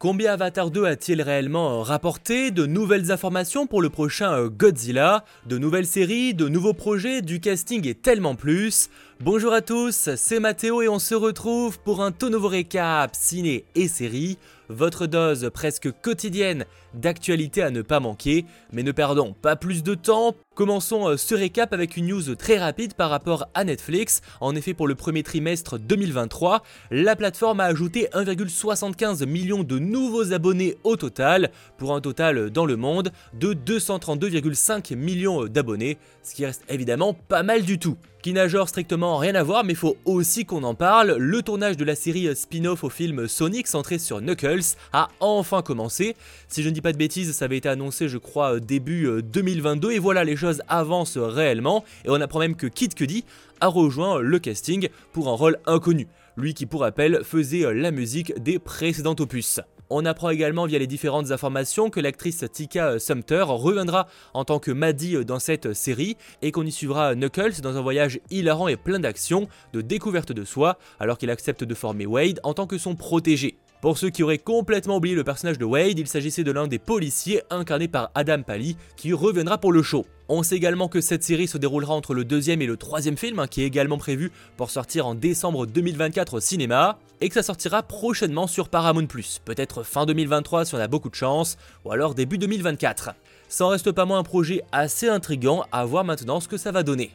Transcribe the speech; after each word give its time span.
Combien 0.00 0.34
Avatar 0.34 0.70
2 0.70 0.84
a-t-il 0.84 1.20
réellement 1.22 1.82
rapporté 1.82 2.52
De 2.52 2.66
nouvelles 2.66 3.10
informations 3.10 3.66
pour 3.66 3.82
le 3.82 3.90
prochain 3.90 4.32
euh, 4.32 4.48
Godzilla? 4.48 5.24
De 5.46 5.58
nouvelles 5.58 5.88
séries, 5.88 6.34
de 6.34 6.48
nouveaux 6.48 6.72
projets, 6.72 7.20
du 7.20 7.40
casting 7.40 7.84
et 7.84 7.96
tellement 7.96 8.36
plus 8.36 8.90
Bonjour 9.20 9.52
à 9.52 9.62
tous, 9.62 10.10
c'est 10.14 10.38
Mathéo 10.38 10.80
et 10.80 10.88
on 10.88 11.00
se 11.00 11.16
retrouve 11.16 11.80
pour 11.80 12.02
un 12.02 12.12
tout 12.12 12.28
nouveau 12.28 12.46
récap 12.46 13.16
ciné 13.16 13.64
et 13.74 13.88
série, 13.88 14.38
votre 14.68 15.08
dose 15.08 15.50
presque 15.52 15.90
quotidienne 15.90 16.66
d'actualité 16.94 17.62
à 17.62 17.70
ne 17.70 17.82
pas 17.82 17.98
manquer, 17.98 18.44
mais 18.72 18.84
ne 18.84 18.92
perdons 18.92 19.32
pas 19.32 19.56
plus 19.56 19.82
de 19.82 19.96
temps, 19.96 20.36
commençons 20.54 21.08
euh, 21.08 21.16
ce 21.16 21.34
récap 21.34 21.72
avec 21.72 21.96
une 21.96 22.06
news 22.06 22.36
très 22.36 22.58
rapide 22.58 22.94
par 22.94 23.10
rapport 23.10 23.48
à 23.54 23.64
Netflix, 23.64 24.20
en 24.40 24.54
effet 24.54 24.72
pour 24.72 24.86
le 24.86 24.94
premier 24.94 25.24
trimestre 25.24 25.80
2023, 25.80 26.62
la 26.92 27.16
plateforme 27.16 27.58
a 27.58 27.64
ajouté 27.64 28.08
1,75 28.12 29.26
million 29.26 29.64
de 29.64 29.80
nouveaux 29.80 30.32
abonnés 30.32 30.76
au 30.84 30.94
total, 30.94 31.50
pour 31.76 31.92
un 31.92 32.00
total 32.00 32.50
dans 32.50 32.66
le 32.66 32.76
monde 32.76 33.10
de 33.34 33.52
232,5 33.52 34.94
millions 34.94 35.46
d'abonnés, 35.46 35.98
ce 36.22 36.36
qui 36.36 36.46
reste 36.46 36.62
évidemment 36.68 37.14
pas 37.14 37.42
mal 37.42 37.62
du 37.62 37.80
tout 37.80 37.96
qui 38.22 38.32
n'a 38.32 38.48
genre 38.48 38.68
strictement 38.68 39.16
rien 39.18 39.34
à 39.34 39.42
voir, 39.42 39.64
mais 39.64 39.74
faut 39.74 39.96
aussi 40.04 40.44
qu'on 40.44 40.64
en 40.64 40.74
parle. 40.74 41.16
Le 41.18 41.42
tournage 41.42 41.76
de 41.76 41.84
la 41.84 41.94
série 41.94 42.34
spin-off 42.34 42.84
au 42.84 42.90
film 42.90 43.28
Sonic 43.28 43.66
centré 43.66 43.98
sur 43.98 44.20
Knuckles 44.20 44.76
a 44.92 45.08
enfin 45.20 45.62
commencé. 45.62 46.16
Si 46.48 46.62
je 46.62 46.68
ne 46.68 46.74
dis 46.74 46.80
pas 46.80 46.92
de 46.92 46.98
bêtises, 46.98 47.32
ça 47.32 47.44
avait 47.44 47.58
été 47.58 47.68
annoncé, 47.68 48.08
je 48.08 48.18
crois, 48.18 48.60
début 48.60 49.08
2022, 49.22 49.92
et 49.92 49.98
voilà, 49.98 50.24
les 50.24 50.36
choses 50.36 50.62
avancent 50.68 51.18
réellement, 51.18 51.84
et 52.04 52.10
on 52.10 52.20
apprend 52.20 52.40
même 52.40 52.56
que 52.56 52.66
Kid 52.66 52.94
Cudi 52.94 53.24
a 53.60 53.68
rejoint 53.68 54.20
le 54.20 54.38
casting 54.38 54.88
pour 55.12 55.28
un 55.28 55.34
rôle 55.34 55.58
inconnu. 55.66 56.08
Lui 56.36 56.54
qui, 56.54 56.66
pour 56.66 56.82
rappel, 56.82 57.22
faisait 57.24 57.72
la 57.74 57.90
musique 57.90 58.32
des 58.42 58.58
précédents 58.58 59.16
opus. 59.18 59.60
On 59.90 60.04
apprend 60.04 60.28
également 60.28 60.66
via 60.66 60.78
les 60.78 60.86
différentes 60.86 61.30
informations 61.30 61.88
que 61.88 61.98
l'actrice 61.98 62.44
Tika 62.52 62.98
Sumter 62.98 63.44
reviendra 63.46 64.06
en 64.34 64.44
tant 64.44 64.58
que 64.58 64.70
Maddie 64.70 65.24
dans 65.24 65.38
cette 65.38 65.72
série 65.72 66.18
et 66.42 66.52
qu'on 66.52 66.66
y 66.66 66.72
suivra 66.72 67.14
Knuckles 67.14 67.62
dans 67.62 67.78
un 67.78 67.80
voyage 67.80 68.20
hilarant 68.30 68.68
et 68.68 68.76
plein 68.76 69.00
d'action, 69.00 69.48
de 69.72 69.80
découverte 69.80 70.32
de 70.32 70.44
soi, 70.44 70.76
alors 71.00 71.16
qu'il 71.16 71.30
accepte 71.30 71.64
de 71.64 71.74
former 71.74 72.04
Wade 72.04 72.38
en 72.42 72.52
tant 72.52 72.66
que 72.66 72.76
son 72.76 72.96
protégé. 72.96 73.56
Pour 73.80 73.96
ceux 73.96 74.10
qui 74.10 74.24
auraient 74.24 74.38
complètement 74.38 74.96
oublié 74.96 75.14
le 75.14 75.22
personnage 75.22 75.56
de 75.56 75.64
Wade, 75.64 76.00
il 76.00 76.08
s'agissait 76.08 76.42
de 76.42 76.50
l'un 76.50 76.66
des 76.66 76.80
policiers 76.80 77.42
incarné 77.48 77.86
par 77.86 78.10
Adam 78.16 78.42
Pally 78.42 78.76
qui 78.96 79.12
reviendra 79.12 79.58
pour 79.58 79.72
le 79.72 79.84
show. 79.84 80.04
On 80.28 80.42
sait 80.42 80.56
également 80.56 80.88
que 80.88 81.00
cette 81.00 81.22
série 81.22 81.46
se 81.46 81.58
déroulera 81.58 81.94
entre 81.94 82.12
le 82.12 82.24
deuxième 82.24 82.60
et 82.60 82.66
le 82.66 82.76
troisième 82.76 83.16
film, 83.16 83.38
hein, 83.38 83.46
qui 83.46 83.62
est 83.62 83.66
également 83.66 83.96
prévu 83.96 84.32
pour 84.56 84.70
sortir 84.70 85.06
en 85.06 85.14
décembre 85.14 85.64
2024 85.64 86.34
au 86.34 86.40
cinéma, 86.40 86.98
et 87.20 87.28
que 87.28 87.34
ça 87.34 87.44
sortira 87.44 87.84
prochainement 87.84 88.48
sur 88.48 88.68
Paramount+, 88.68 89.06
peut-être 89.44 89.84
fin 89.84 90.06
2023 90.06 90.64
si 90.64 90.74
on 90.74 90.78
a 90.78 90.88
beaucoup 90.88 91.08
de 91.08 91.14
chance, 91.14 91.56
ou 91.84 91.92
alors 91.92 92.16
début 92.16 92.36
2024. 92.36 93.10
Ça 93.48 93.64
en 93.64 93.68
reste 93.68 93.92
pas 93.92 94.06
moins 94.06 94.18
un 94.18 94.24
projet 94.24 94.62
assez 94.72 95.08
intrigant 95.08 95.64
à 95.70 95.84
voir 95.84 96.02
maintenant 96.02 96.40
ce 96.40 96.48
que 96.48 96.56
ça 96.56 96.72
va 96.72 96.82
donner. 96.82 97.12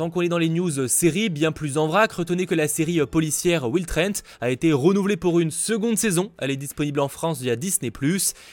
Tant 0.00 0.08
qu'on 0.08 0.22
est 0.22 0.30
dans 0.30 0.38
les 0.38 0.48
news 0.48 0.88
séries, 0.88 1.28
bien 1.28 1.52
plus 1.52 1.76
en 1.76 1.86
vrac, 1.86 2.10
retenez 2.10 2.46
que 2.46 2.54
la 2.54 2.68
série 2.68 3.04
policière 3.04 3.68
Will 3.68 3.84
Trent 3.84 4.22
a 4.40 4.48
été 4.48 4.72
renouvelée 4.72 5.18
pour 5.18 5.40
une 5.40 5.50
seconde 5.50 5.98
saison. 5.98 6.32
Elle 6.38 6.50
est 6.50 6.56
disponible 6.56 7.00
en 7.00 7.08
France 7.08 7.42
via 7.42 7.54
Disney+, 7.54 7.92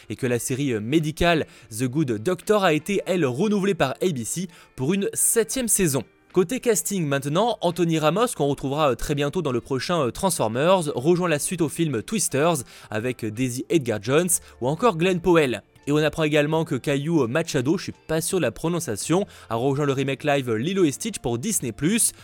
et 0.10 0.16
que 0.18 0.28
la 0.28 0.40
série 0.40 0.78
médicale 0.82 1.48
The 1.72 1.86
Good 1.86 2.22
Doctor 2.22 2.66
a 2.66 2.74
été, 2.74 3.00
elle, 3.06 3.26
renouvelée 3.26 3.76
par 3.76 3.94
ABC 4.02 4.50
pour 4.76 4.94
une 4.94 5.10
septième 5.14 5.70
saison. 5.70 6.04
Côté 6.34 6.60
casting 6.60 7.06
maintenant, 7.06 7.58
Anthony 7.62 7.98
Ramos, 7.98 8.28
qu'on 8.36 8.48
retrouvera 8.48 8.98
très 8.98 9.16
bientôt 9.16 9.42
dans 9.42 9.54
le 9.54 9.62
prochain 9.62 10.12
Transformers, 10.12 10.92
rejoint 10.96 11.30
la 11.30 11.40
suite 11.40 11.62
au 11.62 11.70
film 11.70 12.04
Twisters 12.04 12.58
avec 12.92 13.24
Daisy 13.24 13.66
Edgar 13.70 14.00
Jones 14.04 14.28
ou 14.60 14.68
encore 14.68 14.98
Glenn 14.98 15.22
Powell. 15.22 15.64
Et 15.88 15.94
on 15.94 15.98
apprend 15.98 16.24
également 16.24 16.66
que 16.66 16.76
Caillou 16.76 17.28
Machado, 17.28 17.78
je 17.78 17.84
suis 17.84 17.94
pas 18.08 18.20
sûr 18.20 18.40
de 18.40 18.42
la 18.42 18.52
prononciation, 18.52 19.26
a 19.50 19.56
rejoint 19.56 19.86
le 19.86 19.94
remake 19.94 20.26
live 20.26 20.54
Lilo 20.54 20.84
et 20.84 20.92
Stitch 20.92 21.20
pour 21.20 21.38
Disney+, 21.38 21.74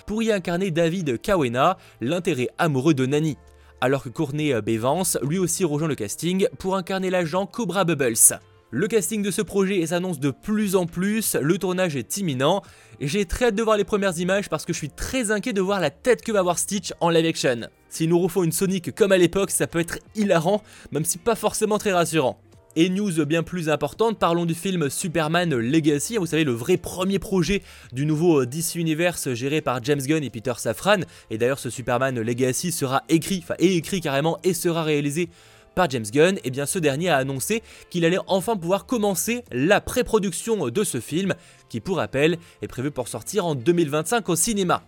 pour 0.05 0.21
y 0.21 0.33
incarner 0.33 0.69
David 0.69 1.21
Kawena, 1.21 1.77
l'intérêt 2.01 2.49
amoureux 2.57 2.93
de 2.93 3.05
Nani. 3.05 3.37
Alors 3.79 4.03
que 4.03 4.09
Courtney 4.09 4.53
Bevance, 4.61 5.17
lui 5.23 5.39
aussi 5.39 5.63
rejoint 5.63 5.87
le 5.87 5.95
casting 5.95 6.45
pour 6.59 6.75
incarner 6.75 7.09
l'agent 7.09 7.45
Cobra 7.45 7.85
Bubbles. 7.85 8.37
Le 8.71 8.87
casting 8.87 9.21
de 9.21 9.31
ce 9.31 9.41
projet 9.41 9.85
s'annonce 9.85 10.19
de 10.19 10.31
plus 10.31 10.75
en 10.75 10.85
plus, 10.85 11.35
le 11.35 11.57
tournage 11.57 11.95
est 11.95 12.17
imminent, 12.17 12.63
et 12.99 13.07
j'ai 13.07 13.23
très 13.25 13.45
hâte 13.45 13.55
de 13.55 13.63
voir 13.63 13.77
les 13.77 13.83
premières 13.85 14.19
images 14.19 14.49
parce 14.49 14.65
que 14.65 14.73
je 14.73 14.79
suis 14.79 14.89
très 14.89 15.31
inquiet 15.31 15.53
de 15.53 15.61
voir 15.61 15.79
la 15.79 15.89
tête 15.89 16.21
que 16.21 16.33
va 16.33 16.39
avoir 16.39 16.57
Stitch 16.57 16.91
en 16.99 17.09
live 17.09 17.27
action. 17.27 17.61
S'ils 17.87 18.09
nous 18.09 18.19
refont 18.19 18.43
une 18.43 18.51
Sonic 18.51 18.93
comme 18.93 19.13
à 19.13 19.17
l'époque, 19.17 19.51
ça 19.51 19.67
peut 19.67 19.79
être 19.79 19.99
hilarant, 20.15 20.63
même 20.91 21.05
si 21.05 21.17
pas 21.17 21.35
forcément 21.35 21.77
très 21.77 21.93
rassurant. 21.93 22.41
Et 22.75 22.89
news 22.89 23.23
bien 23.27 23.43
plus 23.43 23.69
importante, 23.69 24.17
parlons 24.17 24.47
du 24.47 24.55
film 24.55 24.89
Superman 24.89 25.55
Legacy, 25.55 26.17
vous 26.17 26.25
savez 26.25 26.43
le 26.43 26.53
vrai 26.53 26.77
premier 26.77 27.19
projet 27.19 27.61
du 27.91 28.07
nouveau 28.07 28.45
DC 28.45 28.77
Universe 28.77 29.31
géré 29.35 29.61
par 29.61 29.83
James 29.83 30.01
Gunn 30.01 30.23
et 30.23 30.31
Peter 30.31 30.53
Safran. 30.57 31.01
Et 31.29 31.37
d'ailleurs 31.37 31.59
ce 31.59 31.69
Superman 31.69 32.19
Legacy 32.19 32.71
sera 32.71 33.03
écrit, 33.09 33.41
enfin 33.43 33.53
est 33.59 33.75
écrit 33.75 34.01
carrément 34.01 34.39
et 34.43 34.55
sera 34.55 34.81
réalisé 34.81 35.29
par 35.75 35.87
James 35.91 36.05
Gunn, 36.11 36.37
et 36.37 36.41
eh 36.45 36.49
bien 36.49 36.65
ce 36.65 36.79
dernier 36.79 37.09
a 37.09 37.17
annoncé 37.17 37.61
qu'il 37.91 38.05
allait 38.05 38.17
enfin 38.25 38.57
pouvoir 38.57 38.87
commencer 38.87 39.43
la 39.51 39.79
pré-production 39.79 40.69
de 40.69 40.83
ce 40.83 40.99
film, 40.99 41.35
qui 41.69 41.79
pour 41.79 41.97
rappel 41.97 42.39
est 42.63 42.67
prévu 42.67 42.89
pour 42.89 43.07
sortir 43.07 43.45
en 43.45 43.53
2025 43.53 44.27
au 44.29 44.35
cinéma. 44.35 44.81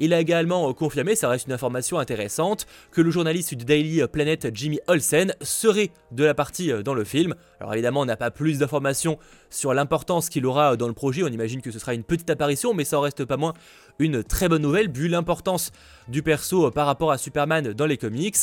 Il 0.00 0.14
a 0.14 0.20
également 0.20 0.72
confirmé, 0.72 1.14
ça 1.14 1.28
reste 1.28 1.46
une 1.46 1.52
information 1.52 1.98
intéressante, 1.98 2.66
que 2.90 3.02
le 3.02 3.10
journaliste 3.10 3.54
du 3.54 3.66
Daily 3.66 4.02
Planet 4.10 4.48
Jimmy 4.52 4.80
Olsen 4.88 5.34
serait 5.42 5.90
de 6.10 6.24
la 6.24 6.34
partie 6.34 6.72
dans 6.82 6.94
le 6.94 7.04
film. 7.04 7.34
Alors 7.60 7.74
évidemment, 7.74 8.00
on 8.00 8.06
n'a 8.06 8.16
pas 8.16 8.30
plus 8.30 8.58
d'informations 8.58 9.18
sur 9.50 9.74
l'importance 9.74 10.28
qu'il 10.28 10.46
aura 10.46 10.76
dans 10.76 10.88
le 10.88 10.94
projet, 10.94 11.22
on 11.22 11.28
imagine 11.28 11.60
que 11.60 11.70
ce 11.70 11.78
sera 11.78 11.94
une 11.94 12.04
petite 12.04 12.30
apparition, 12.30 12.72
mais 12.72 12.84
ça 12.84 12.98
en 12.98 13.02
reste 13.02 13.24
pas 13.24 13.36
moins 13.36 13.54
une 13.98 14.24
très 14.24 14.48
bonne 14.48 14.62
nouvelle 14.62 14.90
vu 14.90 15.08
l'importance 15.08 15.72
du 16.08 16.22
perso 16.22 16.70
par 16.70 16.86
rapport 16.86 17.12
à 17.12 17.18
Superman 17.18 17.72
dans 17.72 17.86
les 17.86 17.98
comics. 17.98 18.36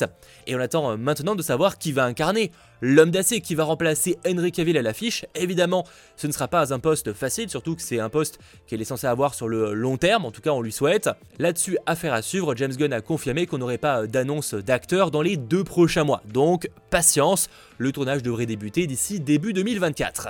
Et 0.45 0.55
on 0.55 0.59
attend 0.59 0.97
maintenant 0.97 1.35
de 1.35 1.41
savoir 1.41 1.77
qui 1.77 1.91
va 1.91 2.05
incarner 2.05 2.51
l'homme 2.81 3.09
d'acier 3.09 3.41
qui 3.41 3.55
va 3.55 3.63
remplacer 3.63 4.17
Henry 4.25 4.51
Cavill 4.51 4.77
à 4.77 4.83
l'affiche. 4.83 5.25
Évidemment, 5.33 5.83
ce 6.15 6.27
ne 6.27 6.31
sera 6.31 6.47
pas 6.47 6.73
un 6.73 6.79
poste 6.79 7.13
facile, 7.13 7.49
surtout 7.49 7.75
que 7.75 7.81
c'est 7.81 7.99
un 7.99 8.09
poste 8.09 8.39
qu'il 8.67 8.79
est 8.81 8.85
censé 8.85 9.07
avoir 9.07 9.33
sur 9.33 9.47
le 9.47 9.73
long 9.73 9.97
terme, 9.97 10.25
en 10.25 10.31
tout 10.31 10.41
cas 10.41 10.51
on 10.51 10.61
lui 10.61 10.71
souhaite. 10.71 11.09
Là-dessus, 11.39 11.77
affaire 11.85 12.13
à 12.13 12.21
suivre, 12.21 12.55
James 12.55 12.75
Gunn 12.75 12.93
a 12.93 13.01
confirmé 13.01 13.47
qu'on 13.47 13.57
n'aurait 13.57 13.79
pas 13.79 14.05
d'annonce 14.05 14.53
d'acteur 14.53 15.09
dans 15.09 15.23
les 15.23 15.37
deux 15.37 15.63
prochains 15.63 16.03
mois. 16.03 16.21
Donc, 16.31 16.69
patience, 16.91 17.49
le 17.77 17.91
tournage 17.91 18.23
devrait 18.23 18.45
débuter 18.45 18.87
d'ici 18.87 19.19
début 19.19 19.53
2024. 19.53 20.29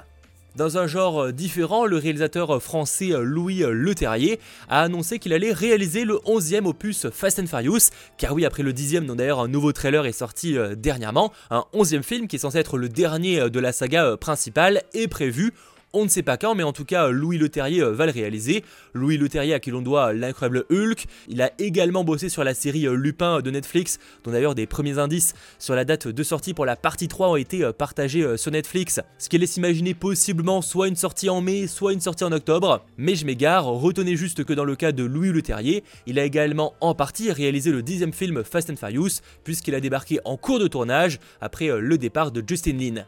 Dans 0.57 0.79
un 0.79 0.87
genre 0.87 1.31
différent, 1.31 1.85
le 1.85 1.97
réalisateur 1.97 2.59
français 2.63 3.11
Louis 3.21 3.59
Leterrier 3.59 4.39
a 4.69 4.81
annoncé 4.81 5.19
qu'il 5.19 5.31
allait 5.33 5.53
réaliser 5.53 6.03
le 6.03 6.15
11e 6.25 6.65
opus 6.65 7.07
Fast 7.11 7.37
and 7.37 7.45
Furious, 7.45 7.91
car 8.17 8.33
oui, 8.33 8.43
après 8.43 8.63
le 8.63 8.73
10e, 8.73 9.05
dont 9.05 9.13
d'ailleurs 9.13 9.39
un 9.39 9.47
nouveau 9.47 9.71
trailer 9.71 10.07
est 10.07 10.13
sorti 10.13 10.57
euh, 10.57 10.73
dernièrement, 10.73 11.31
un 11.51 11.63
11e 11.75 12.01
film 12.01 12.27
qui 12.27 12.37
est 12.37 12.39
censé 12.39 12.57
être 12.57 12.79
le 12.79 12.89
dernier 12.89 13.39
euh, 13.39 13.49
de 13.49 13.59
la 13.59 13.71
saga 13.71 14.05
euh, 14.05 14.17
principale 14.17 14.81
est 14.95 15.07
prévu 15.07 15.53
on 15.93 16.03
ne 16.03 16.09
sait 16.09 16.21
pas 16.21 16.37
quand, 16.37 16.53
mais 16.53 16.63
en 16.63 16.73
tout 16.73 16.85
cas, 16.85 17.09
Louis 17.09 17.37
Leterrier 17.37 17.81
euh, 17.81 17.91
va 17.91 18.05
le 18.05 18.11
réaliser. 18.11 18.63
Louis 18.93 19.17
Leterrier 19.17 19.53
à 19.53 19.59
qui 19.59 19.71
l'on 19.71 19.81
doit 19.81 20.13
l'incroyable 20.13 20.65
Hulk. 20.69 21.05
Il 21.27 21.41
a 21.41 21.51
également 21.59 22.03
bossé 22.03 22.29
sur 22.29 22.43
la 22.43 22.53
série 22.53 22.85
euh, 22.85 22.93
Lupin 22.93 23.41
de 23.41 23.49
Netflix, 23.51 23.97
dont 24.23 24.31
d'ailleurs 24.31 24.53
des 24.53 24.67
premiers 24.67 24.99
indices 24.99 25.33
sur 25.59 25.75
la 25.75 25.85
date 25.85 26.07
de 26.07 26.23
sortie 26.23 26.53
pour 26.53 26.65
la 26.65 26.75
partie 26.75 27.07
3 27.07 27.29
ont 27.29 27.35
été 27.35 27.63
euh, 27.63 27.71
partagés 27.71 28.37
sur 28.37 28.51
Netflix. 28.51 28.99
Ce 29.17 29.29
qui 29.29 29.37
laisse 29.37 29.57
imaginer 29.57 29.93
possiblement 29.93 30.61
soit 30.61 30.87
une 30.87 30.95
sortie 30.95 31.29
en 31.29 31.41
mai, 31.41 31.67
soit 31.67 31.93
une 31.93 32.01
sortie 32.01 32.25
en 32.25 32.31
octobre. 32.31 32.85
Mais 32.97 33.15
je 33.15 33.25
m'égare, 33.25 33.65
retenez 33.65 34.15
juste 34.15 34.43
que 34.43 34.53
dans 34.53 34.65
le 34.65 34.75
cas 34.75 34.91
de 34.91 35.03
Louis 35.03 35.31
Leterrier, 35.31 35.83
il 36.05 36.19
a 36.19 36.25
également 36.25 36.73
en 36.81 36.95
partie 36.95 37.31
réalisé 37.31 37.71
le 37.71 37.81
dixième 37.81 38.13
film 38.13 38.43
Fast 38.43 38.69
and 38.69 38.75
Furious, 38.75 39.21
puisqu'il 39.43 39.73
a 39.73 39.79
débarqué 39.79 40.19
en 40.25 40.37
cours 40.37 40.59
de 40.59 40.67
tournage 40.67 41.19
après 41.41 41.69
le 41.79 41.97
départ 41.97 42.31
de 42.31 42.43
Justin 42.45 42.77
Lin. 42.77 43.05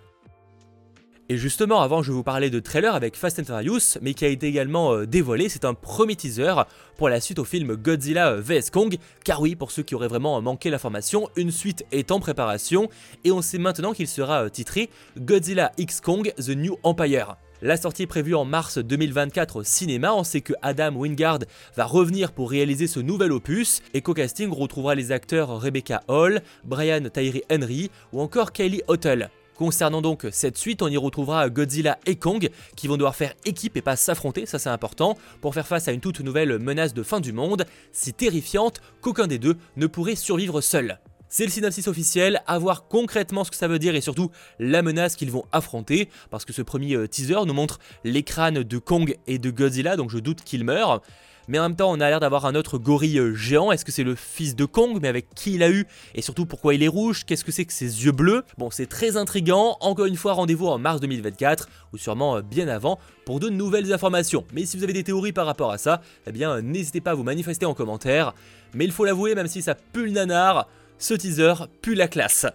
Et 1.31 1.38
justement, 1.38 1.81
avant, 1.81 2.02
je 2.02 2.12
vous 2.12 2.24
parler 2.24 2.50
de 2.50 2.60
trailer 2.60 2.96
avec 2.96 3.16
Fast 3.16 3.38
and 3.38 3.44
Furious, 3.44 4.00
mais 4.02 4.16
qui 4.16 4.26
a 4.26 4.30
été 4.30 4.48
également 4.48 4.94
euh, 4.96 5.06
dévoilé. 5.06 5.48
C'est 5.48 5.64
un 5.64 5.76
premier 5.76 6.16
teaser 6.16 6.56
pour 6.98 7.08
la 7.08 7.22
suite 7.22 7.38
au 7.38 7.44
film 7.44 7.76
Godzilla 7.76 8.31
euh, 8.31 8.42
vs 8.42 8.72
Kong. 8.72 8.98
Car 9.24 9.40
oui, 9.40 9.56
pour 9.56 9.70
ceux 9.70 9.84
qui 9.84 9.94
auraient 9.94 10.08
vraiment 10.08 10.42
manqué 10.42 10.72
l'information, 10.72 11.30
une 11.36 11.52
suite 11.52 11.86
est 11.92 12.10
en 12.10 12.20
préparation 12.20 12.90
et 13.26 13.31
on 13.31 13.44
sait 13.44 13.60
maintenant 13.60 13.94
qu'il 13.94 14.08
sera 14.08 14.46
euh, 14.46 14.50
titré 14.50 14.90
Godzilla 15.20 15.72
X 15.78 16.02
Kong 16.02 16.34
The 16.36 16.50
New 16.50 16.78
Empire. 16.81 17.36
La 17.62 17.78
sortie 17.78 18.04
est 18.04 18.08
prévue 18.08 18.34
en 18.34 18.46
mars 18.46 18.80
2024 18.80 19.58
au 19.58 19.64
cinéma. 19.64 20.16
On 20.16 20.24
sait 20.24 20.42
que 20.42 20.54
Adam 20.64 20.96
Wingard 20.96 21.42
va 21.78 21.86
revenir 21.86 22.31
pour 22.31 22.50
réaliser 22.50 22.88
ce 22.88 23.00
nouvel 23.00 23.34
opus 23.34 23.84
et 23.94 24.02
qu'au 24.02 24.16
casting 24.16 24.50
retrouvera 24.52 24.96
les 24.96 25.12
acteurs 25.12 25.62
Rebecca 25.62 26.02
Hall, 26.08 26.42
Brian 26.64 27.04
Tyree 27.14 27.44
Henry 27.52 27.92
ou 28.14 28.20
encore 28.20 28.52
Kylie 28.52 28.81
Hotel. 28.88 29.30
Concernant 29.59 30.01
donc 30.01 30.25
cette 30.31 30.57
suite, 30.57 30.81
on 30.81 30.88
y 30.88 30.95
retrouvera 30.95 31.50
Godzilla 31.50 32.00
et 32.06 32.15
Kong 32.15 32.50
qui 32.77 32.88
vont 32.88 32.95
devoir 32.95 33.17
faire 33.17 33.33
équipe 33.44 33.75
et 33.75 33.81
pas 33.81 33.97
s'affronter, 33.97 34.45
ça 34.45 34.57
c'est 34.57 34.69
important, 34.69 35.17
pour 35.41 35.53
faire 35.53 35.67
face 35.67 35.89
à 35.89 35.91
une 35.91 36.00
toute 36.00 36.21
nouvelle 36.21 36.59
menace 36.59 36.94
de 36.94 37.03
fin 37.03 37.19
du 37.19 37.33
monde, 37.33 37.65
si 37.91 38.13
terrifiante 38.13 38.79
qu'aucun 39.01 39.27
des 39.27 39.38
deux 39.38 39.57
ne 39.75 39.85
pourrait 39.85 40.15
survivre 40.15 40.61
seul. 40.61 41.01
C'est 41.27 41.44
le 41.44 41.51
synopsis 41.51 41.89
officiel, 41.89 42.41
à 42.47 42.57
voir 42.57 42.88
concrètement 42.88 43.44
ce 43.44 43.51
que 43.51 43.57
ça 43.57 43.67
veut 43.67 43.79
dire 43.79 43.95
et 43.95 44.01
surtout 44.01 44.31
la 44.59 44.81
menace 44.81 45.17
qu'ils 45.17 45.29
vont 45.29 45.44
affronter, 45.51 46.07
parce 46.29 46.45
que 46.45 46.53
ce 46.53 46.61
premier 46.61 46.95
euh, 46.95 47.09
teaser 47.09 47.45
nous 47.45 47.53
montre 47.53 47.79
les 48.06 48.23
crânes 48.23 48.63
de 48.63 48.77
Kong 48.77 49.17
et 49.27 49.39
de 49.39 49.51
Godzilla, 49.51 49.97
donc 49.97 50.09
je 50.09 50.19
doute 50.19 50.41
qu'ils 50.41 50.63
meurent. 50.63 51.01
Mais 51.50 51.57
en 51.57 51.63
même 51.63 51.75
temps, 51.75 51.92
on 51.92 52.00
a 52.00 52.07
l'air 52.07 52.19
d'avoir 52.19 52.46
un 52.46 52.54
autre 52.54 52.78
gorille 52.78 53.18
euh, 53.18 53.34
géant. 53.34 53.72
Est-ce 53.72 53.84
que 53.84 53.92
c'est 53.92 54.04
le 54.04 54.13
fils 54.13 54.56
de 54.56 54.66
Kong? 54.66 55.00
Mais 55.01 55.07
avec 55.07 55.34
qui 55.34 55.56
il 55.56 55.63
a 55.63 55.69
eu? 55.72 55.88
Et 56.13 56.22
surtout, 56.22 56.46
pourquoi 56.46 56.75
il 56.75 56.84
est 56.84 56.88
rouge? 56.88 57.25
Qu'est-ce 57.25 57.44
que 57.44 57.51
c'est 57.51 57.66
que 57.66 57.74
ses 57.74 58.06
yeux 58.06 58.12
bleus? 58.12 58.44
Bon, 58.60 58.69
c'est 58.69 58.86
très 58.86 59.18
intriguant. 59.18 59.75
Encore 59.81 60.06
une 60.06 60.16
fois, 60.16 60.34
rendez-vous 60.34 60.68
en 60.68 60.78
mars 60.78 61.01
2024, 61.01 61.68
ou 61.92 61.98
sûrement 61.98 62.38
euh, 62.38 62.42
bien 62.44 62.68
avant, 62.68 63.00
pour 63.25 63.40
de 63.40 63.50
nouvelles 63.50 63.92
informations. 63.92 64.46
Mais 64.54 64.68
si 64.68 64.78
vous 64.78 64.84
avez 64.84 64.94
des 64.94 65.04
théories 65.04 65.34
par 65.34 65.48
rapport 65.48 65.72
à 65.72 65.80
ça, 65.80 66.01
eh 66.28 66.31
bien, 66.31 66.62
n'hésitez 66.62 67.01
pas 67.01 67.12
à 67.12 67.16
vous 67.16 67.24
manifester 67.24 67.66
en 67.66 67.74
commentaire. 67.74 68.36
Mais 68.75 68.86
il 68.86 68.92
faut 68.92 69.04
l'avouer, 69.04 69.34
même 69.34 69.48
si 69.48 69.63
ça 69.63 69.74
pue 69.74 70.06
le 70.06 70.12
nanar, 70.12 70.68
ce 71.00 71.16
teaser 71.16 71.54
pue 71.81 71.95
la 71.95 72.07
classe. 72.07 72.45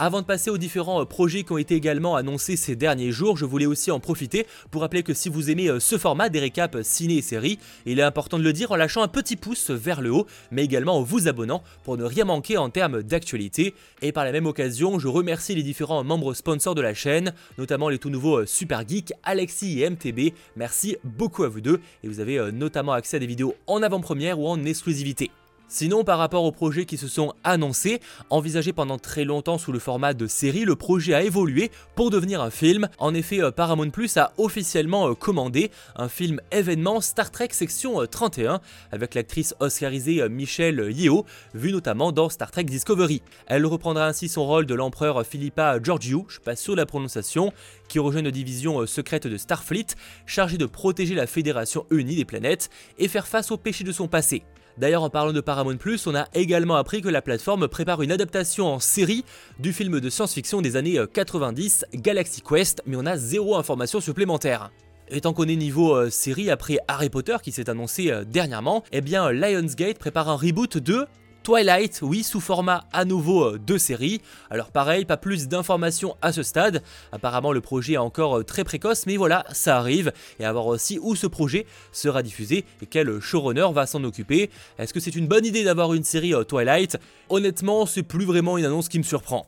Avant 0.00 0.20
de 0.20 0.26
passer 0.26 0.48
aux 0.48 0.58
différents 0.58 1.00
euh, 1.00 1.04
projets 1.04 1.42
qui 1.42 1.50
ont 1.50 1.58
été 1.58 1.74
également 1.74 2.14
annoncés 2.14 2.54
ces 2.56 2.76
derniers 2.76 3.10
jours, 3.10 3.36
je 3.36 3.44
voulais 3.44 3.66
aussi 3.66 3.90
en 3.90 3.98
profiter 3.98 4.46
pour 4.70 4.82
rappeler 4.82 5.02
que 5.02 5.12
si 5.12 5.28
vous 5.28 5.50
aimez 5.50 5.68
euh, 5.68 5.80
ce 5.80 5.98
format 5.98 6.28
des 6.28 6.38
récaps 6.38 6.76
euh, 6.76 6.82
ciné 6.84 7.16
et 7.16 7.22
séries, 7.22 7.58
il 7.84 7.98
est 7.98 8.02
important 8.02 8.38
de 8.38 8.44
le 8.44 8.52
dire 8.52 8.70
en 8.70 8.76
lâchant 8.76 9.02
un 9.02 9.08
petit 9.08 9.34
pouce 9.34 9.70
vers 9.70 10.00
le 10.00 10.12
haut, 10.12 10.28
mais 10.52 10.62
également 10.62 10.98
en 10.98 11.02
vous 11.02 11.26
abonnant 11.26 11.64
pour 11.82 11.96
ne 11.96 12.04
rien 12.04 12.24
manquer 12.24 12.56
en 12.58 12.70
termes 12.70 13.02
d'actualité. 13.02 13.74
Et 14.00 14.12
par 14.12 14.24
la 14.24 14.30
même 14.30 14.46
occasion, 14.46 15.00
je 15.00 15.08
remercie 15.08 15.56
les 15.56 15.64
différents 15.64 16.04
membres 16.04 16.32
sponsors 16.32 16.76
de 16.76 16.80
la 16.80 16.94
chaîne, 16.94 17.32
notamment 17.58 17.88
les 17.88 17.98
tout 17.98 18.10
nouveaux 18.10 18.46
Super 18.46 18.86
Geek, 18.88 19.12
Alexis 19.24 19.82
et 19.82 19.90
MTB. 19.90 20.32
Merci 20.54 20.96
beaucoup 21.02 21.42
à 21.42 21.48
vous 21.48 21.60
deux, 21.60 21.80
et 22.04 22.08
vous 22.08 22.20
avez 22.20 22.52
notamment 22.52 22.92
accès 22.92 23.16
à 23.16 23.20
des 23.20 23.26
vidéos 23.26 23.56
en 23.66 23.82
avant-première 23.82 24.38
ou 24.38 24.46
en 24.46 24.64
exclusivité. 24.64 25.32
Sinon, 25.70 26.02
par 26.02 26.18
rapport 26.18 26.44
aux 26.44 26.52
projets 26.52 26.86
qui 26.86 26.96
se 26.96 27.08
sont 27.08 27.34
annoncés, 27.44 28.00
envisagés 28.30 28.72
pendant 28.72 28.98
très 28.98 29.24
longtemps 29.24 29.58
sous 29.58 29.70
le 29.70 29.78
format 29.78 30.14
de 30.14 30.26
série, 30.26 30.64
le 30.64 30.76
projet 30.76 31.12
a 31.12 31.22
évolué 31.22 31.70
pour 31.94 32.08
devenir 32.08 32.40
un 32.40 32.50
film. 32.50 32.88
En 32.98 33.12
effet, 33.12 33.42
euh, 33.42 33.50
Paramount 33.50 33.90
Plus 33.90 34.16
a 34.16 34.32
officiellement 34.38 35.10
euh, 35.10 35.14
commandé 35.14 35.70
un 35.94 36.08
film 36.08 36.40
événement 36.52 37.02
Star 37.02 37.30
Trek 37.30 37.48
section 37.52 38.06
31 38.06 38.54
euh, 38.54 38.58
avec 38.92 39.14
l'actrice 39.14 39.54
oscarisée 39.60 40.26
Michelle 40.30 40.88
Yeoh, 40.90 41.26
vue 41.52 41.72
notamment 41.72 42.12
dans 42.12 42.30
Star 42.30 42.50
Trek 42.50 42.64
Discovery. 42.64 43.20
Elle 43.46 43.66
reprendra 43.66 44.06
ainsi 44.06 44.28
son 44.28 44.46
rôle 44.46 44.64
de 44.64 44.74
l'empereur 44.74 45.24
Philippa 45.26 45.82
Georgiou, 45.82 46.24
je 46.28 46.40
passe 46.40 46.62
sur 46.62 46.76
la 46.76 46.86
prononciation, 46.86 47.52
qui 47.88 47.98
rejoint 47.98 48.20
une 48.20 48.30
division 48.30 48.86
secrète 48.86 49.26
de 49.26 49.36
Starfleet 49.36 49.86
chargée 50.26 50.58
de 50.58 50.66
protéger 50.66 51.14
la 51.14 51.26
Fédération 51.26 51.86
Unie 51.90 52.16
des 52.16 52.24
planètes 52.24 52.70
et 52.98 53.08
faire 53.08 53.26
face 53.26 53.50
aux 53.50 53.56
péchés 53.56 53.84
de 53.84 53.92
son 53.92 54.08
passé. 54.08 54.44
D'ailleurs, 54.78 55.02
en 55.02 55.10
parlant 55.10 55.32
de 55.32 55.40
Paramount+, 55.40 55.76
on 56.06 56.14
a 56.14 56.28
également 56.34 56.76
appris 56.76 57.02
que 57.02 57.08
la 57.08 57.20
plateforme 57.20 57.66
prépare 57.66 58.00
une 58.00 58.12
adaptation 58.12 58.66
en 58.66 58.78
série 58.78 59.24
du 59.58 59.72
film 59.72 59.98
de 59.98 60.08
science-fiction 60.08 60.62
des 60.62 60.76
années 60.76 61.00
90, 61.12 61.84
euh, 61.94 61.98
Galaxy 61.98 62.42
Quest, 62.42 62.82
mais 62.86 62.96
on 62.96 63.04
a 63.04 63.16
zéro 63.16 63.56
information 63.56 64.00
supplémentaire. 64.00 64.70
Étant 65.10 65.32
qu'on 65.32 65.48
est 65.48 65.56
niveau 65.56 65.96
euh, 65.96 66.10
série 66.10 66.48
après 66.48 66.78
Harry 66.86 67.10
Potter 67.10 67.36
qui 67.42 67.50
s'est 67.50 67.68
annoncé 67.68 68.12
euh, 68.12 68.22
dernièrement, 68.24 68.84
eh 68.92 69.00
bien 69.00 69.32
Lionsgate 69.32 69.98
prépare 69.98 70.28
un 70.28 70.36
reboot 70.36 70.78
de 70.78 71.06
Twilight, 71.48 72.00
oui, 72.02 72.24
sous 72.24 72.40
format 72.40 72.84
à 72.92 73.06
nouveau 73.06 73.54
euh, 73.54 73.58
de 73.58 73.78
série. 73.78 74.20
Alors 74.50 74.70
pareil, 74.70 75.06
pas 75.06 75.16
plus 75.16 75.48
d'informations 75.48 76.14
à 76.20 76.30
ce 76.30 76.42
stade. 76.42 76.82
Apparemment 77.10 77.52
le 77.52 77.62
projet 77.62 77.94
est 77.94 77.96
encore 77.96 78.40
euh, 78.40 78.44
très 78.44 78.64
précoce, 78.64 79.06
mais 79.06 79.16
voilà, 79.16 79.46
ça 79.50 79.78
arrive. 79.78 80.12
Et 80.40 80.44
à 80.44 80.52
voir 80.52 80.66
aussi 80.66 80.98
où 81.00 81.16
ce 81.16 81.26
projet 81.26 81.64
sera 81.90 82.22
diffusé 82.22 82.66
et 82.82 82.86
quel 82.86 83.18
showrunner 83.18 83.68
va 83.72 83.86
s'en 83.86 84.04
occuper. 84.04 84.50
Est-ce 84.78 84.92
que 84.92 85.00
c'est 85.00 85.16
une 85.16 85.26
bonne 85.26 85.46
idée 85.46 85.64
d'avoir 85.64 85.94
une 85.94 86.04
série 86.04 86.34
euh, 86.34 86.44
Twilight? 86.44 86.98
Honnêtement, 87.30 87.86
c'est 87.86 88.02
plus 88.02 88.26
vraiment 88.26 88.58
une 88.58 88.66
annonce 88.66 88.90
qui 88.90 88.98
me 88.98 89.02
surprend 89.02 89.46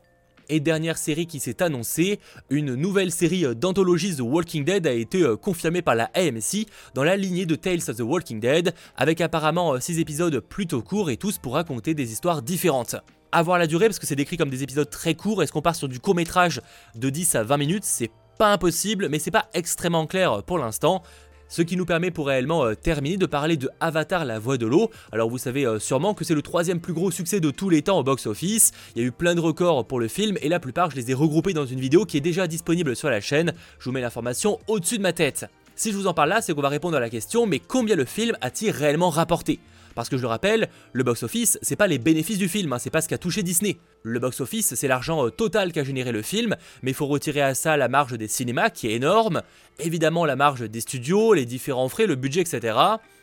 et 0.50 0.61
dernière 0.61 0.99
série 0.99 1.26
qui 1.26 1.41
s'est 1.41 1.62
annoncée, 1.62 2.20
une 2.50 2.75
nouvelle 2.75 3.11
série 3.11 3.44
d'anthologies 3.55 4.17
The 4.17 4.20
Walking 4.20 4.64
Dead 4.64 4.87
a 4.87 4.93
été 4.93 5.23
euh, 5.23 5.37
confirmée 5.37 5.81
par 5.81 5.94
la 5.94 6.11
AMC 6.14 6.67
dans 6.94 7.05
la 7.05 7.17
lignée 7.17 7.47
de 7.47 7.55
Tales 7.55 7.88
of 7.88 7.97
the 7.97 8.00
Walking 8.00 8.41
Dead, 8.41 8.75
avec 8.97 9.20
apparemment 9.20 9.81
6 9.81 9.97
euh, 9.97 10.00
épisodes 10.00 10.41
plutôt 10.41 10.82
courts 10.82 11.11
et 11.11 11.17
tous 11.17 11.38
pour 11.38 11.55
raconter 11.55 11.94
des 11.94 12.12
histoires 12.12 12.43
différentes. 12.43 12.97
A 13.32 13.43
voir 13.43 13.58
la 13.58 13.69
durée 13.69 13.87
parce 13.87 14.00
que 14.00 14.06
c'est 14.06 14.17
décrit 14.17 14.37
comme 14.37 14.50
des 14.50 14.64
épisodes 14.64 14.91
très 14.91 15.14
courts, 15.14 15.43
est-ce 15.43 15.52
qu'on 15.52 15.62
part 15.62 15.76
sur 15.76 15.88
du 15.88 16.00
court 16.00 16.17
métrage 16.17 16.61
de 16.97 17.11
10 17.11 17.37
à 17.37 17.44
20 17.44 17.56
minutes? 17.56 17.85
C'est 17.85 18.11
pas 18.37 18.52
impossible, 18.52 19.08
mais 19.08 19.20
c'est 19.20 19.31
pas 19.31 19.47
extrêmement 19.55 20.06
clair 20.06 20.43
pour 20.43 20.58
l'instant 20.58 21.02
ce 21.50 21.61
qui 21.61 21.76
nous 21.76 21.85
permet 21.85 22.11
pour 22.11 22.29
réellement 22.29 22.64
euh, 22.64 22.75
terminer 22.75 23.19
de 23.19 23.26
parler 23.26 23.58
de 23.58 23.69
Avatar 23.81 24.25
la 24.25 24.38
voix 24.38 24.56
de 24.56 24.67
l'eau. 24.67 24.91
Alors 25.12 25.29
vous 25.29 25.37
savez 25.37 25.67
euh, 25.67 25.79
sûrement 25.79 26.14
que 26.14 26.25
c'est 26.25 26.35
le 26.35 26.41
troisième 26.41 26.81
plus 26.81 26.94
gros 26.94 27.11
succès 27.11 27.41
de 27.41 27.50
tous 27.50 27.69
les 27.69 27.82
temps 27.82 27.99
au 27.99 28.02
box-office, 28.02 28.73
il 28.94 29.02
y 29.02 29.05
a 29.05 29.08
eu 29.08 29.12
plein 29.12 29.35
de 29.35 29.41
records 29.41 29.87
pour 29.87 30.00
le 30.00 30.08
film 30.08 30.38
et 30.41 30.49
la 30.49 30.61
plupart 30.61 30.91
je 30.91 30.97
les 30.97 31.11
ai 31.11 31.14
regroupés 31.14 31.52
dans 31.52 31.67
une 31.67 31.81
vidéo 31.81 32.06
qui 32.06 32.17
est 32.17 32.23
déjà 32.23 32.47
disponible 32.47 32.97
sur 32.97 33.11
la 33.11 33.20
chaîne, 33.20 33.52
je 33.79 33.85
vous 33.85 33.93
mets 33.93 34.00
l'information 34.00 34.58
au-dessus 34.69 34.97
de 34.97 35.02
ma 35.02 35.12
tête. 35.12 35.47
Si 35.75 35.93
je 35.93 35.97
vous 35.97 36.06
en 36.06 36.14
parle 36.14 36.29
là, 36.29 36.41
c'est 36.41 36.55
qu'on 36.55 36.62
va 36.62 36.69
répondre 36.69 36.97
à 36.97 37.00
la 37.00 37.11
question 37.11 37.47
mais 37.47 37.58
combien 37.58 37.97
le 37.97 38.05
film 38.05 38.37
a-t-il 38.41 38.70
réellement 38.70 39.11
rapporté? 39.11 39.58
Parce 39.95 40.09
que 40.09 40.17
je 40.17 40.23
le 40.23 40.29
rappelle, 40.29 40.69
le 40.93 41.03
box-office, 41.03 41.59
c'est 41.63 41.77
pas 41.77 41.87
les 41.87 41.99
bénéfices 41.99 42.39
du 42.39 42.49
film, 42.49 42.73
hein, 42.73 42.79
c'est 42.79 42.91
pas 42.91 43.01
ce 43.01 43.09
qu'a 43.09 43.19
touché 43.19 43.43
Disney. 43.43 43.79
Le 44.03 44.19
box-office, 44.19 44.75
c'est 44.75 44.89
l'argent 44.89 45.27
euh, 45.27 45.31
total 45.31 45.73
qu'a 45.73 45.85
généré 45.85 46.13
le 46.13 46.23
film, 46.23 46.57
mais 46.83 46.91
il 46.91 46.95
faut 46.95 47.07
retirer 47.07 47.43
à 47.43 47.55
ça 47.55 47.77
la 47.77 47.89
marge 47.89 48.17
des 48.17 48.29
cinémas 48.29 48.71
qui 48.71 48.89
est 48.89 48.95
énorme, 48.95 49.43
évidemment 49.79 50.25
la 50.25 50.37
marge 50.37 50.69
des 50.69 50.81
studios, 50.81 51.35
les 51.35 51.45
différents 51.45 51.89
frais, 51.89 52.07
le 52.07 52.17
budget, 52.17 52.41
etc. 52.41 52.77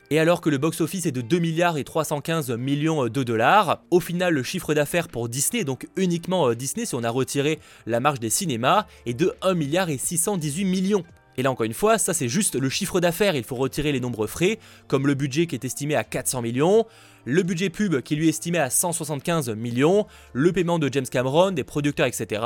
Et 0.10 0.20
alors 0.20 0.40
que 0.40 0.50
le 0.50 0.58
box-office 0.58 1.06
est 1.06 1.12
de 1.12 1.20
2 1.20 1.40
milliards 1.40 1.78
et 1.78 1.84
315 1.84 2.52
millions 2.52 3.08
de 3.08 3.24
dollars, 3.24 3.82
au 3.92 4.00
final 4.00 4.34
le 4.34 4.44
chiffre 4.44 4.74
d'affaires 4.74 5.10
pour 5.10 5.28
Disney, 5.28 5.66
donc 5.66 5.88
uniquement 5.98 6.48
euh, 6.48 6.56
Disney 6.56 6.86
si 6.86 6.96
on 6.96 7.04
a 7.04 7.10
retiré 7.10 7.60
la 7.86 8.00
marge 8.00 8.20
des 8.20 8.30
cinémas, 8.30 8.86
est 9.06 9.14
de 9.14 9.34
1 9.42 9.54
milliard 9.54 9.90
et 9.90 9.98
618 9.98 10.64
millions. 10.64 11.04
Et 11.38 11.44
là 11.44 11.52
encore 11.52 11.66
une 11.66 11.74
fois, 11.74 12.00
ça 12.00 12.14
c'est 12.14 12.28
juste 12.28 12.56
le 12.56 12.68
chiffre 12.70 13.00
d'affaires, 13.00 13.36
il 13.36 13.44
faut 13.44 13.56
retirer 13.56 13.92
les 13.92 14.00
nombres 14.00 14.26
frais, 14.26 14.58
comme 14.88 15.06
le 15.06 15.14
budget 15.14 15.46
qui 15.46 15.54
est 15.54 15.64
estimé 15.64 15.96
à 15.96 16.04
400 16.04 16.42
millions, 16.42 16.86
le 17.26 17.44
budget 17.44 17.70
pub 17.70 18.02
qui 18.02 18.16
lui 18.16 18.26
est 18.26 18.30
estimé 18.30 18.58
à 18.58 18.70
175 18.70 19.50
millions, 19.50 20.08
le 20.34 20.52
paiement 20.52 20.80
de 20.80 20.90
James 20.92 21.06
Cameron, 21.06 21.52
des 21.52 21.64
producteurs, 21.64 22.08
etc. 22.08 22.42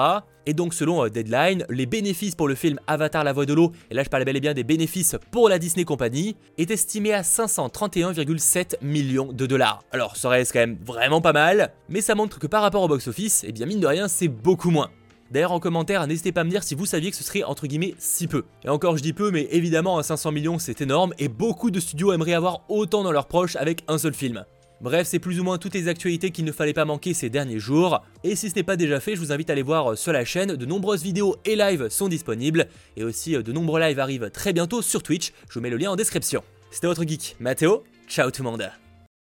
Et 0.46 0.54
donc 0.54 0.74
selon 0.74 1.06
euh, 1.06 1.10
Deadline, 1.10 1.66
les 1.70 1.86
bénéfices 1.86 2.36
pour 2.36 2.48
le 2.48 2.56
film 2.56 2.80
Avatar 2.88 3.24
la 3.24 3.32
voix 3.32 3.46
de 3.46 3.54
l'eau, 3.54 3.72
et 3.92 3.94
là 3.94 4.04
je 4.04 4.10
parle 4.10 4.26
bel 4.26 4.36
et 4.36 4.42
bien 4.42 4.54
des 4.54 4.64
bénéfices 4.64 5.16
pour 5.32 5.48
la 5.48 5.58
Disney 5.58 5.86
Company, 5.86 6.36
est 6.58 6.72
estimé 6.72 7.14
à 7.14 7.22
531,7 7.22 8.78
millions 8.82 9.32
de 9.32 9.46
dollars. 9.46 9.84
Alors 9.92 10.18
ça 10.18 10.28
reste 10.30 10.52
quand 10.52 10.60
même 10.60 10.78
vraiment 10.84 11.22
pas 11.22 11.34
mal, 11.34 11.72
mais 11.88 12.02
ça 12.02 12.16
montre 12.16 12.40
que 12.40 12.48
par 12.48 12.62
rapport 12.62 12.82
au 12.82 12.88
box-office, 12.90 13.46
eh 13.48 13.52
bien 13.54 13.68
mine 13.68 13.80
de 13.80 13.88
rien 13.88 14.08
c'est 14.10 14.28
beaucoup 14.28 14.72
moins. 14.72 14.90
D'ailleurs 15.32 15.54
en 15.54 15.62
commentaire, 15.62 16.06
n'hésitez 16.08 16.34
pas 16.34 16.42
à 16.42 16.44
me 16.44 16.50
dire 16.50 16.62
si 16.62 16.76
vous 16.76 16.86
saviez 16.86 17.10
que 17.10 17.16
ce 17.16 17.24
serait 17.24 17.44
entre 17.44 17.66
guillemets 17.66 17.96
si 17.98 18.28
peu. 18.28 18.44
Et 18.66 18.70
encore 18.70 18.98
je 18.98 19.02
dis 19.02 19.14
peu, 19.14 19.32
mais 19.32 19.48
évidemment 19.52 19.98
à 19.98 20.04
500 20.04 20.32
millions 20.34 20.60
c'est 20.60 20.82
énorme 20.82 21.14
et 21.20 21.30
beaucoup 21.30 21.72
de 21.72 21.80
studios 21.80 22.12
aimeraient 22.12 22.34
avoir 22.34 22.66
autant 22.68 23.02
dans 23.02 23.14
leurs 23.14 23.28
proches 23.28 23.56
avec 23.56 23.84
un 23.88 23.98
seul 23.98 24.14
film. 24.14 24.44
Bref, 24.82 25.08
c'est 25.08 25.20
plus 25.20 25.40
ou 25.40 25.44
moins 25.44 25.58
toutes 25.58 25.76
les 25.76 25.88
actualités 25.88 26.32
qu'il 26.32 26.44
ne 26.44 26.52
fallait 26.52 26.74
pas 26.74 26.86
manquer 26.86 27.14
ces 27.14 27.30
derniers 27.30 27.60
jours. 27.60 28.04
Et 28.24 28.36
si 28.36 28.50
ce 28.50 28.56
n'est 28.56 28.64
pas 28.64 28.76
déjà 28.76 29.00
fait, 29.00 29.16
je 29.16 29.22
vous 29.22 29.32
invite 29.32 29.50
à 29.52 29.54
aller 29.54 29.62
voir 29.62 29.96
sur 29.96 30.12
la 30.12 30.26
chaîne, 30.26 30.56
de 30.56 30.66
nombreuses 30.66 31.04
vidéos 31.04 31.36
et 31.46 31.56
lives 31.56 31.88
sont 31.90 32.08
disponibles. 32.08 32.68
Et 32.98 33.04
aussi 33.04 33.34
de 33.34 33.52
nombreux 33.52 33.80
lives 33.80 34.00
arrivent 34.00 34.32
très 34.32 34.54
bientôt 34.54 34.82
sur 34.82 35.04
Twitch, 35.04 35.34
je 35.50 35.54
vous 35.54 35.62
mets 35.62 35.70
le 35.70 35.78
lien 35.78 35.92
en 35.92 35.96
description. 35.96 36.44
C'était 36.72 36.88
votre 36.88 37.04
geek, 37.04 37.36
Mathéo, 37.40 37.84
ciao 38.08 38.32
tout 38.32 38.44
le 38.44 38.50
monde 38.50 38.72